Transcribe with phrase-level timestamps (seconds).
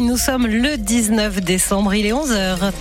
[0.00, 2.72] Nous sommes le 19 décembre, il est 11h.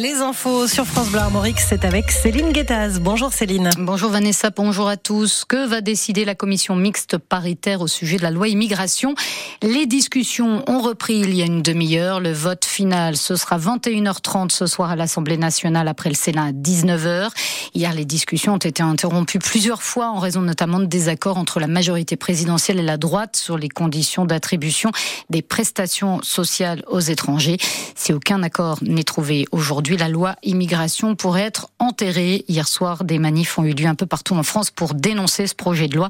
[0.00, 3.00] Les infos sur France Bleu Armorique, c'est avec Céline Guettaz.
[3.00, 3.68] Bonjour Céline.
[3.78, 5.44] Bonjour Vanessa, bonjour à tous.
[5.44, 9.16] Que va décider la commission mixte paritaire au sujet de la loi immigration?
[9.60, 12.20] Les discussions ont repris il y a une demi-heure.
[12.20, 16.52] Le vote final, ce sera 21h30 ce soir à l'Assemblée nationale après le Sénat à
[16.52, 17.30] 19h.
[17.74, 21.66] Hier, les discussions ont été interrompues plusieurs fois en raison notamment de désaccords entre la
[21.66, 24.92] majorité présidentielle et la droite sur les conditions d'attribution
[25.28, 27.56] des prestations sociales aux étrangers.
[27.96, 32.44] Si aucun accord n'est trouvé aujourd'hui, la loi immigration pourrait être enterrée.
[32.48, 35.54] Hier soir, des manifs ont eu lieu un peu partout en France pour dénoncer ce
[35.54, 36.08] projet de loi,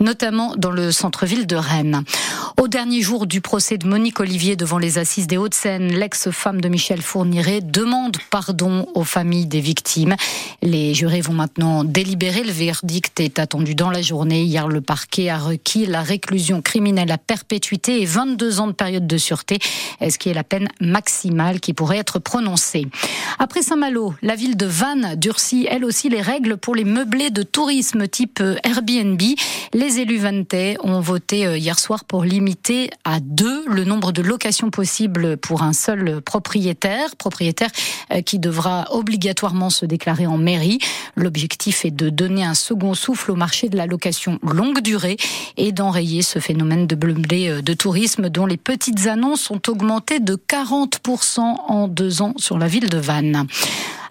[0.00, 2.04] notamment dans le centre-ville de Rennes.
[2.60, 6.68] Au dernier jour du procès de Monique Olivier devant les assises des Hauts-de-Seine, l'ex-femme de
[6.68, 10.16] Michel Fourniret demande pardon aux familles des victimes.
[10.60, 12.42] Les jurés vont maintenant délibérer.
[12.42, 14.42] Le verdict est attendu dans la journée.
[14.42, 19.06] Hier, le parquet a requis la réclusion criminelle à perpétuité et 22 ans de période
[19.06, 19.60] de sûreté,
[20.00, 22.88] ce qui est la peine maximale qui pourrait être prononcée.
[23.38, 27.44] Après Saint-Malo, la ville de Vannes durcit elle aussi les règles pour les meublés de
[27.44, 29.22] tourisme type Airbnb.
[29.74, 32.47] Les élus vannetais ont voté euh, hier soir pour limiter
[33.04, 37.70] à deux le nombre de locations possibles pour un seul propriétaire, propriétaire
[38.12, 40.78] euh, qui devra obligatoirement se déclarer en mairie.
[41.16, 45.16] L'objectif est de donner un second souffle au marché de la location longue durée
[45.56, 50.34] et d'enrayer ce phénomène de meublés de tourisme dont les petites annonces ont augmenté de
[50.34, 53.46] 40% en deux ans sur la ville de Vannes.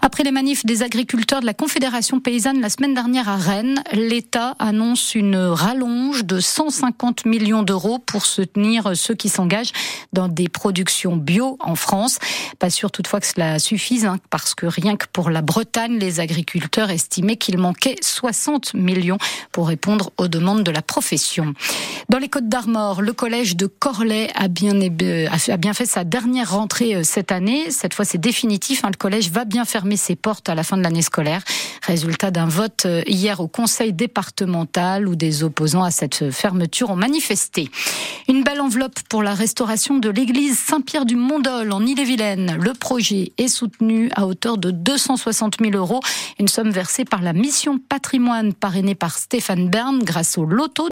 [0.02, 4.56] Après les manifs des agriculteurs de la Confédération paysanne la semaine dernière à Rennes, l'État
[4.60, 9.74] annonce une rallonge de 150 millions d'euros pour soutenir ceux qui s'engagent
[10.14, 12.20] dans des productions bio en France.
[12.60, 16.20] Pas sûr toutefois que cela suffise, hein, parce que rien que pour la Bretagne, les
[16.20, 19.18] agriculteurs estimaient qu'il manquait 60 millions
[19.52, 21.54] pour répondre aux demandes de la profession.
[22.10, 26.52] Dans les Côtes d'Armor, le collège de Corlay a bien, a bien fait sa dernière
[26.52, 27.72] rentrée euh, cette année.
[27.72, 28.84] Cette fois, c'est définitif.
[28.84, 31.42] Hein, le collège va bien fermer ses portes à la fin de l'année scolaire.
[31.84, 36.96] Résultat d'un vote euh, hier au conseil départemental où des opposants à cette fermeture ont
[36.96, 37.70] manifesté.
[38.28, 42.58] Une belle enveloppe pour la restauration de l'église Saint-Pierre du Mondol en Ille-et-Vilaine.
[42.60, 46.02] Le projet est soutenu à hauteur de 260 000 euros,
[46.40, 50.86] une somme versée par la mission patrimoine parrainée par Stéphane Bern grâce au loto